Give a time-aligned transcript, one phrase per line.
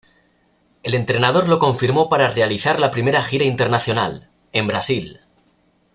[0.81, 5.19] El entrenador lo confirmó para realizar la primera gira internacional, en Brasil.